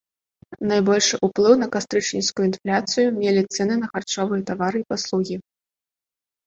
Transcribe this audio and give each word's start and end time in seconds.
Найбольшы 0.69 1.15
ўплыў 1.27 1.53
на 1.63 1.67
кастрычніцкую 1.75 2.45
інфляцыю 2.49 3.07
мелі 3.21 3.41
цэны 3.55 3.75
на 3.83 3.87
харчовыя 3.95 4.41
тавары 4.51 4.77
і 4.85 4.93
паслугі. 4.97 5.35